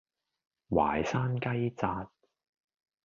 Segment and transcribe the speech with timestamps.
[0.71, 2.09] 淮山雞扎